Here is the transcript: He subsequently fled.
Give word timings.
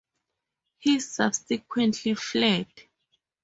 He 0.79 0.99
subsequently 0.99 2.15
fled. 2.15 2.65